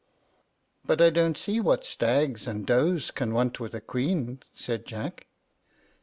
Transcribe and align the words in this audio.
"But 0.83 0.99
I 0.99 1.11
don't 1.11 1.37
see 1.37 1.59
what 1.59 1.85
stags 1.85 2.47
and 2.47 2.65
does 2.65 3.11
can 3.11 3.35
want 3.35 3.59
with 3.59 3.75
a 3.75 3.81
queen," 3.81 4.41
said 4.55 4.83
Jack. 4.87 5.27